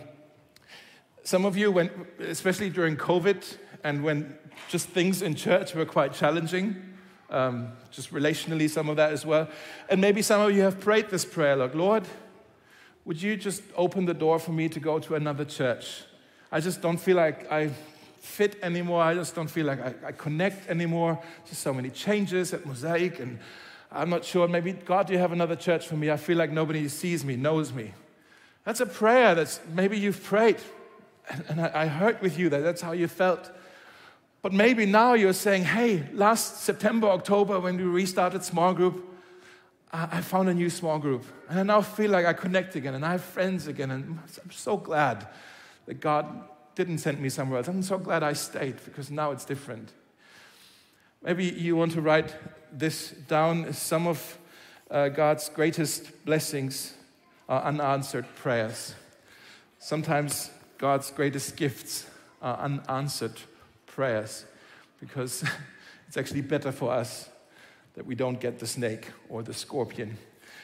[1.25, 4.35] some of you, when, especially during COVID and when
[4.71, 6.75] just things in church were quite challenging,
[7.29, 9.47] um, just relationally, some of that as well.
[9.91, 12.05] And maybe some of you have prayed this prayer like, Lord,
[13.09, 16.03] would you just open the door for me to go to another church?
[16.53, 17.71] I just don't feel like I
[18.21, 19.03] fit anymore.
[19.03, 21.19] I just don't feel like I, I connect anymore.
[21.49, 23.39] Just so many changes at Mosaic, and
[23.91, 24.47] I'm not sure.
[24.47, 26.11] Maybe, God, do you have another church for me?
[26.11, 27.95] I feel like nobody sees me, knows me.
[28.65, 30.59] That's a prayer that's maybe you've prayed.
[31.31, 33.51] And, and I, I heard with you that that's how you felt.
[34.43, 39.08] But maybe now you're saying, hey, last September, October, when we restarted small group,
[39.93, 41.25] I found a new small group.
[41.49, 43.91] And I now feel like I connect again and I have friends again.
[43.91, 45.27] And I'm so glad
[45.87, 46.27] that God
[46.75, 47.69] didn't send me somewhere else.
[47.69, 49.93] I'm so glad I stayed because now it's different.
[51.23, 52.35] Maybe you want to write
[52.71, 53.73] this down.
[53.73, 54.39] Some of
[54.91, 56.95] uh, God's greatest blessings
[57.49, 58.95] are unanswered prayers.
[59.79, 62.07] Sometimes God's greatest gifts
[62.43, 63.41] are unanswered
[63.87, 64.45] prayers
[65.01, 65.43] because
[66.09, 67.31] it's actually better for us
[67.99, 70.17] that we don't get the snake or the scorpion.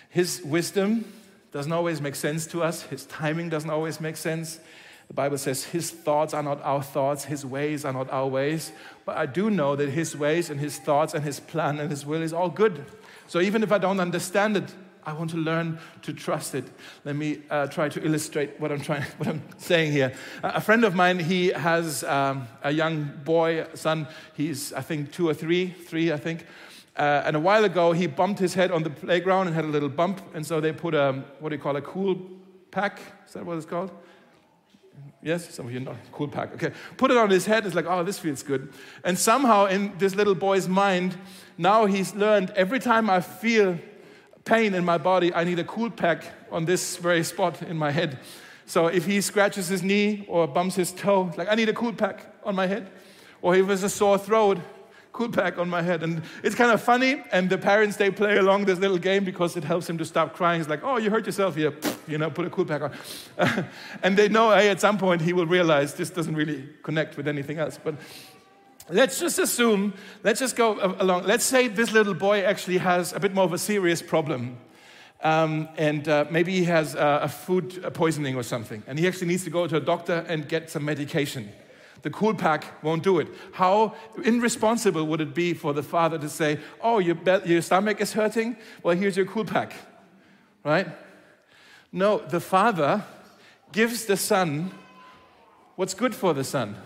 [0.08, 1.12] His wisdom
[1.50, 4.60] doesn't always make sense to us, his timing doesn't always make sense.
[5.08, 8.70] The Bible says his thoughts are not our thoughts, his ways are not our ways.
[9.04, 12.06] But I do know that his ways and his thoughts and his plan and his
[12.06, 12.84] will is all good.
[13.26, 16.64] So even if I don't understand it, I want to learn to trust it.
[17.04, 20.14] Let me uh, try to illustrate what I'm trying, what I'm saying here.
[20.44, 24.06] A friend of mine, he has um, a young boy, son.
[24.34, 26.46] He's I think two or three, three I think.
[26.96, 29.68] Uh, and a while ago, he bumped his head on the playground and had a
[29.68, 30.20] little bump.
[30.35, 32.16] And so they put a, what do you call a cool
[32.70, 33.00] pack?
[33.26, 33.90] Is that what it's called?
[35.22, 35.96] Yes, some of you know.
[36.12, 36.52] Cool pack.
[36.54, 36.70] Okay.
[36.96, 37.66] Put it on his head.
[37.66, 38.72] It's like, oh, this feels good.
[39.04, 41.16] And somehow in this little boy's mind,
[41.59, 43.78] now he's learned every time I feel
[44.44, 47.90] pain in my body, I need a cool pack on this very spot in my
[47.90, 48.18] head.
[48.66, 51.92] So if he scratches his knee or bumps his toe, like, I need a cool
[51.92, 52.90] pack on my head.
[53.42, 54.59] Or if there's a sore throat,
[55.14, 56.03] cool pack on my head.
[56.03, 57.22] And it's kind of funny.
[57.31, 60.35] And the parents, they play along this little game because it helps him to stop
[60.35, 60.61] crying.
[60.61, 61.72] It's like, oh, you hurt yourself here.
[62.07, 62.92] You know, put a cool pack on.
[64.03, 67.27] And they know, hey, at some point he will realize this doesn't really connect with
[67.27, 67.79] anything else.
[67.83, 67.94] But
[68.90, 71.24] let's just assume, let's just go along.
[71.24, 74.59] Let's say this little boy actually has a bit more of a serious problem.
[75.22, 78.83] Um, and uh, maybe he has uh, a food poisoning or something.
[78.87, 81.48] And he actually needs to go to a doctor and get some medication
[82.04, 83.28] the cool pack won't do it.
[83.52, 87.98] How irresponsible would it be for the father to say, Oh, your, be- your stomach
[87.98, 88.58] is hurting?
[88.82, 89.72] Well, here's your cool pack,
[90.62, 90.86] right?
[91.90, 93.02] No, the father
[93.72, 94.70] gives the son
[95.76, 96.76] what's good for the son.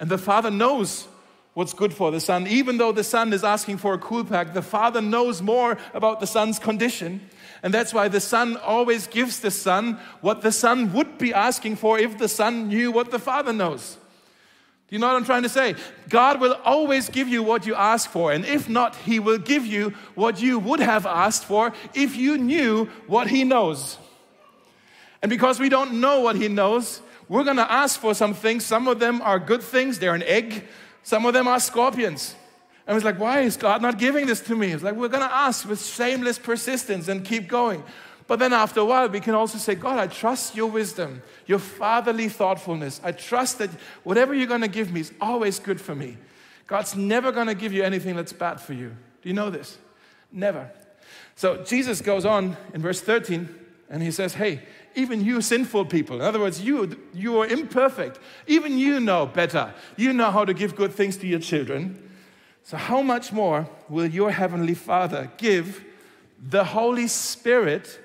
[0.00, 1.06] And the father knows
[1.54, 2.48] what's good for the son.
[2.48, 6.18] Even though the son is asking for a cool pack, the father knows more about
[6.18, 7.20] the son's condition.
[7.62, 11.76] And that's why the son always gives the son what the son would be asking
[11.76, 13.98] for if the son knew what the father knows.
[14.88, 15.74] Do you know what I'm trying to say?
[16.08, 18.32] God will always give you what you ask for.
[18.32, 22.38] And if not, He will give you what you would have asked for if you
[22.38, 23.98] knew what He knows.
[25.22, 28.64] And because we don't know what He knows, we're going to ask for some things.
[28.64, 30.64] Some of them are good things, they're an egg.
[31.02, 32.34] Some of them are scorpions.
[32.86, 34.72] And it's like, why is God not giving this to me?
[34.72, 37.82] It's like, we're going to ask with shameless persistence and keep going.
[38.26, 41.60] But then after a while, we can also say, God, I trust your wisdom, your
[41.60, 43.00] fatherly thoughtfulness.
[43.04, 43.70] I trust that
[44.02, 46.16] whatever you're going to give me is always good for me.
[46.66, 48.88] God's never going to give you anything that's bad for you.
[49.22, 49.78] Do you know this?
[50.32, 50.70] Never.
[51.36, 53.48] So Jesus goes on in verse 13
[53.88, 54.62] and he says, Hey,
[54.96, 58.18] even you sinful people, in other words, you, you are imperfect.
[58.46, 59.72] Even you know better.
[59.96, 62.02] You know how to give good things to your children.
[62.64, 65.84] So, how much more will your heavenly Father give
[66.40, 68.00] the Holy Spirit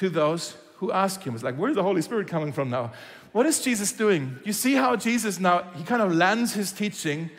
[0.00, 1.34] to those who ask him.
[1.34, 2.92] It's like, where's the Holy Spirit coming from now?
[3.32, 4.38] What is Jesus doing?
[4.44, 7.30] You see how Jesus now, he kind of lands his teaching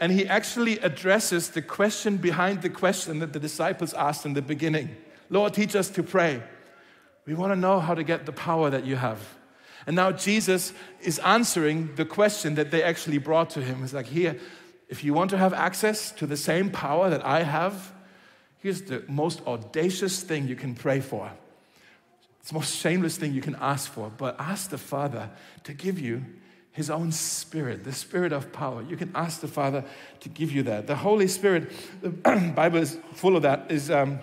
[0.00, 4.42] and he actually addresses the question behind the question that the disciples asked in the
[4.42, 4.96] beginning
[5.32, 6.42] Lord, teach us to pray.
[7.24, 9.20] We want to know how to get the power that you have.
[9.86, 13.84] And now Jesus is answering the question that they actually brought to him.
[13.84, 14.36] It's like, here,
[14.88, 17.92] if you want to have access to the same power that I have,
[18.58, 21.30] here's the most audacious thing you can pray for.
[22.40, 25.30] It's the most shameless thing you can ask for, but ask the Father
[25.64, 26.24] to give you
[26.72, 28.82] his own spirit, the spirit of power.
[28.82, 29.84] You can ask the Father
[30.20, 30.86] to give you that.
[30.86, 32.10] The Holy Spirit, the
[32.56, 34.20] Bible is full of that, is um,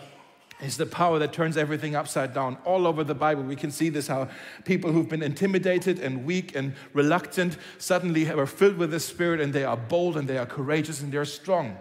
[0.60, 2.58] It's the power that turns everything upside down.
[2.66, 4.30] All over the Bible, we can see this how
[4.66, 9.54] people who've been intimidated and weak and reluctant suddenly are filled with the Spirit and
[9.54, 11.78] they are bold and they are courageous and they're strong.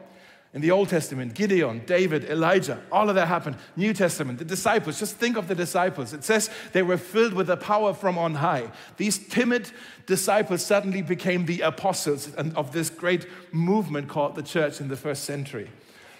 [0.56, 3.56] In the Old Testament, Gideon, David, Elijah, all of that happened.
[3.76, 6.14] New Testament, the disciples, just think of the disciples.
[6.14, 8.70] It says they were filled with the power from on high.
[8.96, 9.70] These timid
[10.06, 15.24] disciples suddenly became the apostles of this great movement called the church in the first
[15.24, 15.70] century.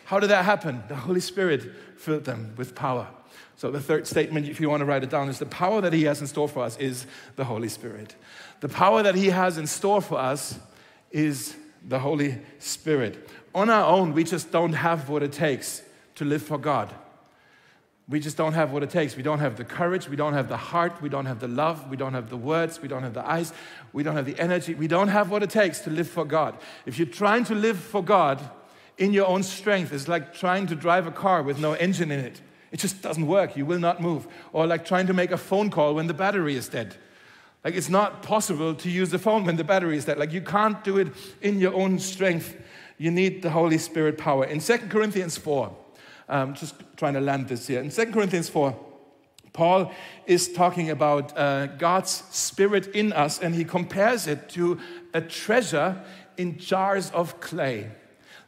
[0.05, 0.83] How did that happen?
[0.89, 1.63] The Holy Spirit
[1.97, 3.09] filled them with power.
[3.57, 5.95] So, the third statement, if you want to write it down, is the power that
[5.95, 8.15] He has in store for us is the Holy Spirit.
[8.61, 10.59] The power that He has in store for us
[11.11, 13.29] is the Holy Spirit.
[13.55, 15.83] On our own, we just don't have what it takes
[16.17, 16.93] to live for God.
[18.09, 19.17] We just don't have what it takes.
[19.17, 21.91] We don't have the courage, we don't have the heart, we don't have the love,
[21.91, 23.53] we don't have the words, we don't have the eyes,
[23.93, 24.75] we don't have the energy.
[24.75, 26.57] We don't have what it takes to live for God.
[26.85, 28.41] If you're trying to live for God,
[28.99, 29.93] in your own strength.
[29.93, 32.41] It's like trying to drive a car with no engine in it.
[32.73, 33.57] It just doesn't work.
[33.57, 34.27] You will not move.
[34.53, 36.97] Or like trying to make a phone call when the battery is dead.
[37.67, 40.19] Like it's not possible to use the phone when the battery is dead.
[40.19, 41.09] Like you can't do it
[41.43, 42.57] in your own strength.
[42.97, 44.45] You need the Holy Spirit power.
[44.45, 45.77] In 2 Corinthians 4,
[46.29, 47.81] um, just trying to land this here.
[47.81, 48.73] In 2 Corinthians 4,
[49.53, 49.91] Paul
[50.27, 54.79] is talking about uh, God's Spirit in us, and he compares it to
[55.13, 56.01] a treasure
[56.37, 57.91] in jars of clay.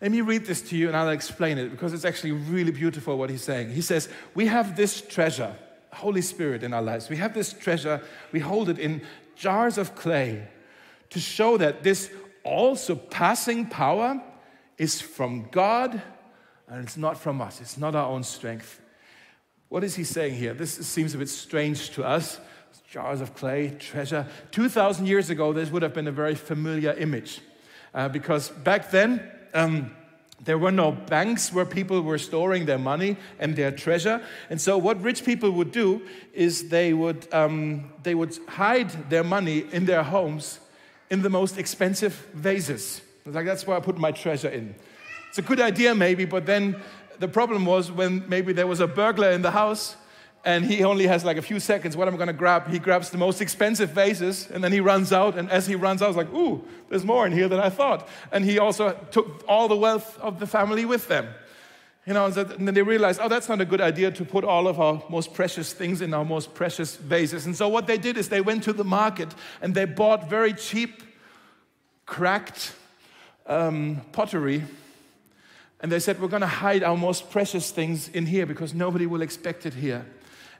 [0.00, 3.18] Let me read this to you and I'll explain it because it's actually really beautiful
[3.18, 3.72] what he's saying.
[3.72, 5.57] He says, We have this treasure,
[5.92, 7.09] Holy Spirit, in our lives.
[7.09, 9.03] We have this treasure, we hold it in
[9.37, 10.48] jars of clay
[11.11, 12.11] to show that this
[12.44, 14.22] all surpassing power
[14.77, 16.01] is from God
[16.68, 18.81] and it's not from us, it's not our own strength.
[19.68, 20.55] What is he saying here?
[20.55, 22.40] This seems a bit strange to us.
[22.90, 24.27] Jars of clay, treasure.
[24.53, 27.40] 2,000 years ago, this would have been a very familiar image
[27.92, 29.94] uh, because back then, um,
[30.44, 34.22] there were no banks where people were storing their money and their treasure.
[34.51, 39.24] And so, what rich people would do is they would, um, they would hide their
[39.24, 40.61] money in their homes
[41.11, 43.03] in the most expensive vases.
[43.27, 44.74] Like, that's where I put my treasure in.
[45.29, 46.77] It's a good idea, maybe, but then
[47.18, 49.96] the problem was when maybe there was a burglar in the house
[50.44, 51.96] and he only has like a few seconds.
[51.96, 52.68] What I'm to grab?
[52.68, 55.37] He grabs the most expensive vases and then he runs out.
[55.37, 57.70] And as he runs out, I was like, ooh, there's more in here than I
[57.70, 58.09] thought.
[58.33, 61.29] And he also took all the wealth of the family with them.
[62.07, 64.66] You know, and then they realized, oh, that's not a good idea to put all
[64.66, 67.44] of our most precious things in our most precious vases.
[67.44, 69.29] And so what they did is they went to the market
[69.61, 71.03] and they bought very cheap,
[72.07, 72.72] cracked
[73.46, 74.64] um, pottery.
[75.81, 79.05] And they said, we're going to hide our most precious things in here because nobody
[79.05, 80.07] will expect it here.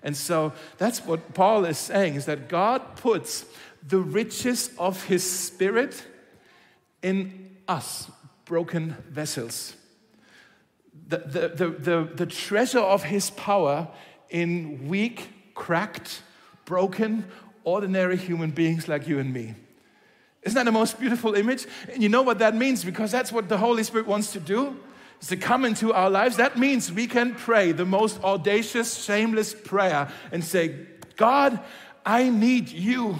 [0.03, 3.45] And so that's what Paul is saying is that God puts
[3.87, 6.05] the riches of his spirit
[7.03, 8.11] in us,
[8.45, 9.75] broken vessels.
[11.09, 13.89] The, the, the, the, the treasure of his power
[14.31, 16.23] in weak, cracked,
[16.65, 17.25] broken,
[17.65, 19.55] ordinary human beings like you and me.
[20.43, 21.67] Isn't that the most beautiful image?
[21.93, 24.77] And you know what that means because that's what the Holy Spirit wants to do
[25.27, 30.09] to come into our lives, that means we can pray the most audacious, shameless prayer
[30.31, 31.59] and say, God,
[32.07, 33.19] I need you.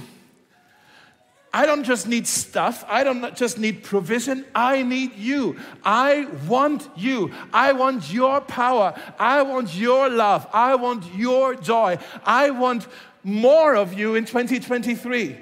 [1.53, 2.85] I don't just need stuff.
[2.87, 4.45] I don't just need provision.
[4.55, 5.57] I need you.
[5.83, 7.33] I want you.
[7.53, 8.95] I want your power.
[9.19, 10.47] I want your love.
[10.53, 11.99] I want your joy.
[12.25, 12.87] I want
[13.25, 15.37] more of you in 2023.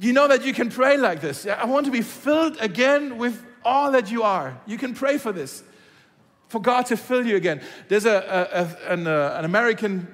[0.00, 1.46] You know that you can pray like this.
[1.46, 4.58] I want to be filled again with all that you are.
[4.66, 5.62] You can pray for this,
[6.48, 7.60] for God to fill you again.
[7.88, 10.06] There's a, a, a an, uh, an, American,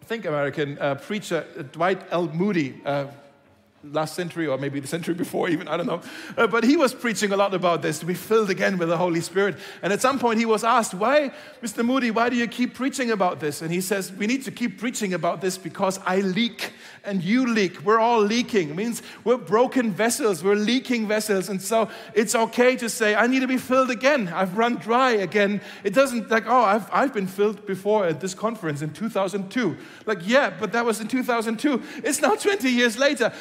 [0.00, 2.28] I think American uh, preacher, Dwight L.
[2.28, 2.80] Moody.
[2.84, 3.06] Uh,
[3.82, 6.02] last century or maybe the century before even i don't know
[6.36, 8.96] uh, but he was preaching a lot about this to be filled again with the
[8.96, 12.46] holy spirit and at some point he was asked why mr moody why do you
[12.46, 15.98] keep preaching about this and he says we need to keep preaching about this because
[16.04, 16.74] i leak
[17.04, 17.82] and you leak.
[17.82, 18.70] We're all leaking.
[18.70, 20.44] It means we're broken vessels.
[20.44, 21.48] We're leaking vessels.
[21.48, 24.28] And so it's okay to say i need to be filled again.
[24.28, 25.60] I've run dry again.
[25.84, 30.18] It doesn't like oh i've, I've been filled before at this conference in 2002 like
[30.22, 33.32] yeah but that was in 2002 it's now 20 years later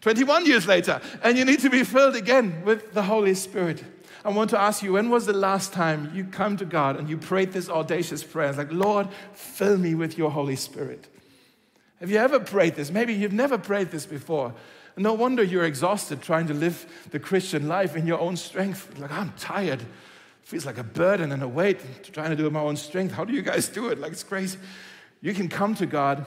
[0.00, 3.82] 21 years later, and you need to be filled again with the Holy Spirit.
[4.24, 7.08] I want to ask you, when was the last time you come to God and
[7.08, 8.48] you prayed this audacious prayer?
[8.48, 11.08] It's like, Lord, fill me with your Holy Spirit.
[12.00, 12.90] Have you ever prayed this?
[12.90, 14.54] Maybe you've never prayed this before.
[14.96, 18.98] No wonder you're exhausted trying to live the Christian life in your own strength.
[18.98, 19.80] Like, I'm tired.
[19.80, 19.86] It
[20.42, 21.80] feels like a burden and a weight
[22.12, 23.14] trying to do it my own strength.
[23.14, 23.98] How do you guys do it?
[23.98, 24.58] Like, it's crazy.
[25.20, 26.26] You can come to God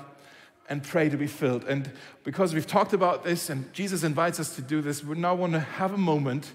[0.69, 1.65] and pray to be filled.
[1.65, 1.91] And
[2.23, 5.53] because we've talked about this and Jesus invites us to do this, we now want
[5.53, 6.51] to have a moment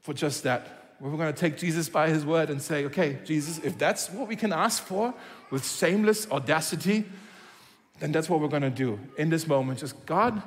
[0.00, 0.96] for just that.
[1.00, 4.28] We're going to take Jesus by his word and say, okay, Jesus, if that's what
[4.28, 5.12] we can ask for
[5.50, 7.04] with shameless audacity,
[8.02, 9.78] then that's what we're going to do in this moment.
[9.78, 10.42] Just God,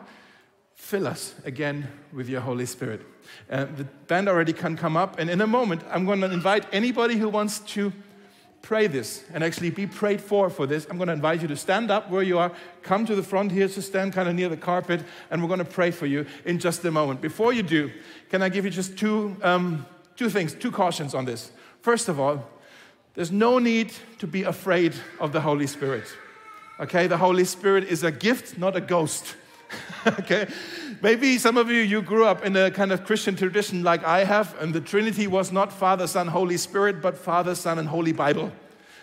[0.75, 3.01] fill us again with your Holy Spirit.
[3.49, 6.65] Uh, the band already can come up, and in a moment, I'm going to invite
[6.73, 7.93] anybody who wants to
[8.61, 10.85] pray this and actually be prayed for for this.
[10.89, 12.51] I'm going to invite you to stand up where you are,
[12.83, 15.01] come to the front here to stand kind of near the carpet,
[15.31, 17.21] and we're going to pray for you in just a moment.
[17.21, 17.89] Before you do,
[18.29, 19.85] can I give you just two, um,
[20.17, 21.53] two things, two cautions on this?
[21.79, 22.49] First of all,
[23.13, 26.03] there's no need to be afraid of the Holy Spirit.
[26.77, 29.35] Okay, the Holy Spirit is a gift, not a ghost.
[30.07, 30.47] okay?
[31.01, 34.25] Maybe some of you, you grew up in a kind of Christian tradition like I
[34.25, 38.11] have, and the Trinity was not Father, Son, Holy Spirit, but Father, Son, and Holy
[38.11, 38.51] Bible.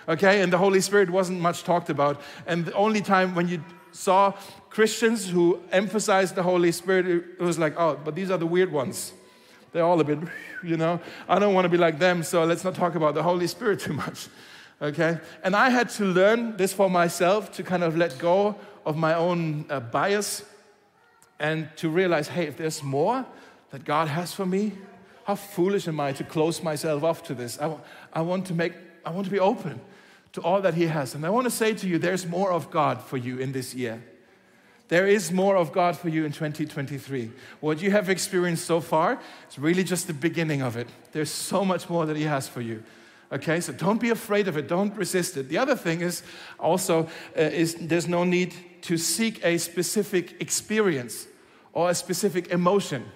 [0.06, 0.42] Okay?
[0.42, 2.20] And the Holy Spirit wasn't much talked about.
[2.46, 4.32] And the only time when you saw
[4.68, 8.70] Christians who emphasized the Holy Spirit, it was like, oh, but these are the weird
[8.70, 9.12] ones.
[9.72, 10.18] They're all a bit,
[10.62, 13.22] you know, I don't want to be like them, so let's not talk about the
[13.22, 14.28] Holy Spirit too much.
[14.82, 15.18] Okay?
[15.44, 19.14] And I had to learn this for myself to kind of let go of my
[19.14, 20.44] own uh, bias
[21.38, 23.24] and to realize hey, if there's more
[23.70, 24.72] that God has for me,
[25.24, 27.60] how foolish am I to close myself off to this?
[27.60, 27.76] I,
[28.12, 28.72] I, want to make,
[29.04, 29.80] I want to be open
[30.32, 31.14] to all that He has.
[31.14, 33.74] And I want to say to you, there's more of God for you in this
[33.74, 34.02] year.
[34.88, 37.30] There is more of God for you in 2023.
[37.60, 40.88] What you have experienced so far is really just the beginning of it.
[41.12, 42.82] There's so much more that He has for you.
[43.32, 44.68] Okay, so don't be afraid of it.
[44.68, 45.48] Don't resist it.
[45.48, 46.22] The other thing is
[46.60, 47.04] also
[47.36, 51.26] uh, is there's no need to seek a specific experience
[51.72, 53.06] or a specific emotion.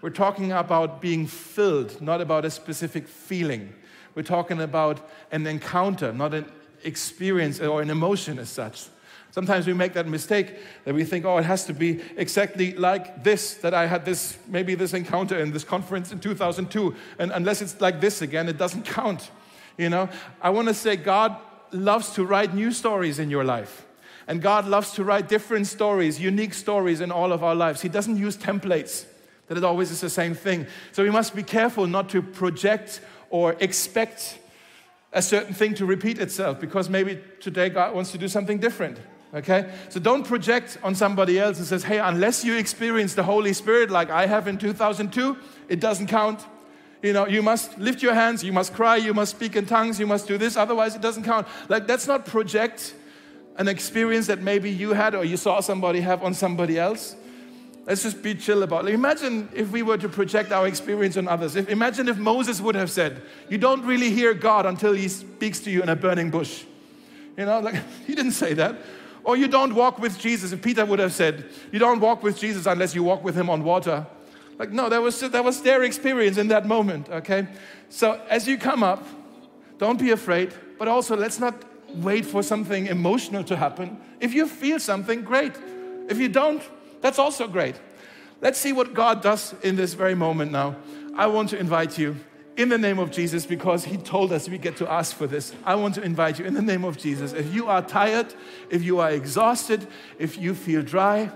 [0.00, 3.72] We're talking about being filled, not about a specific feeling.
[4.16, 6.46] We're talking about an encounter, not an
[6.82, 8.88] experience or an emotion as such.
[9.30, 13.22] Sometimes we make that mistake that we think, oh, it has to be exactly like
[13.22, 16.94] this, that I had this, maybe this encounter in this conference in 2002.
[17.20, 19.30] And unless it's like this again, it doesn't count.
[19.76, 20.08] You know,
[20.40, 21.36] I want to say God
[21.72, 23.86] loves to write new stories in your life.
[24.28, 27.82] And God loves to write different stories, unique stories in all of our lives.
[27.82, 29.04] He doesn't use templates,
[29.48, 30.66] that it always is the same thing.
[30.92, 33.00] So we must be careful not to project
[33.30, 34.38] or expect
[35.12, 38.98] a certain thing to repeat itself because maybe today God wants to do something different.
[39.34, 39.72] Okay?
[39.88, 43.90] So don't project on somebody else and says, hey, unless you experience the Holy Spirit
[43.90, 45.36] like I have in 2002,
[45.68, 46.44] it doesn't count.
[47.02, 49.98] You know, you must lift your hands, you must cry, you must speak in tongues,
[49.98, 51.48] you must do this, otherwise it doesn't count.
[51.68, 52.94] Like, that's not project
[53.56, 57.16] an experience that maybe you had or you saw somebody have on somebody else.
[57.86, 58.94] Let's just be chill about it.
[58.94, 61.56] Imagine if we were to project our experience on others.
[61.56, 65.58] If, imagine if Moses would have said, You don't really hear God until he speaks
[65.60, 66.64] to you in a burning bush.
[67.36, 67.74] You know, like
[68.06, 68.76] he didn't say that.
[69.24, 70.52] Or you don't walk with Jesus.
[70.52, 73.50] If Peter would have said, You don't walk with Jesus unless you walk with him
[73.50, 74.06] on water.
[74.58, 77.46] Like, no, that was, that was their experience in that moment, okay?
[77.88, 79.04] So as you come up,
[79.78, 81.54] don't be afraid, but also let's not
[81.94, 83.98] wait for something emotional to happen.
[84.20, 85.52] If you feel something, great.
[86.08, 86.62] If you don't,
[87.00, 87.74] that's also great.
[88.40, 90.76] Let's see what God does in this very moment now.
[91.16, 92.16] I want to invite you
[92.56, 95.52] in the name of Jesus because He told us we get to ask for this.
[95.64, 97.32] I want to invite you in the name of Jesus.
[97.32, 98.34] If you are tired,
[98.70, 99.86] if you are exhausted,
[100.18, 101.30] if you feel dry,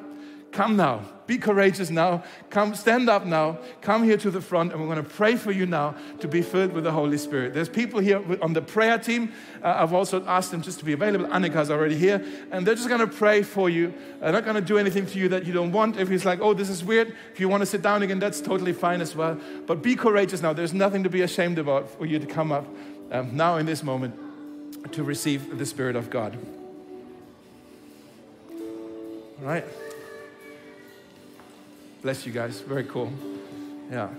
[0.57, 1.03] come now.
[1.27, 2.25] Be courageous now.
[2.51, 3.59] Come, stand up now.
[3.83, 6.41] Come here to the front, and we're going to pray for you now to be
[6.41, 7.53] filled with the Holy Spirit.
[7.53, 9.33] There's people here on the prayer team.
[9.63, 11.27] Uh, I've also asked them just to be available.
[11.27, 13.93] Annika's already here, and they're just going to pray for you.
[14.21, 15.99] They're not going to do anything to you that you don't want.
[15.99, 18.41] If he's like, oh, this is weird, if you want to sit down again, that's
[18.41, 19.39] totally fine as well.
[19.67, 20.53] But be courageous now.
[20.53, 22.67] There's nothing to be ashamed about for you to come up
[23.11, 24.15] um, now in this moment
[24.93, 26.39] to receive the Spirit of God.
[29.41, 29.65] All right.
[32.07, 32.61] Bless you guys.
[32.61, 33.13] Very cool.
[33.91, 34.11] Yeah.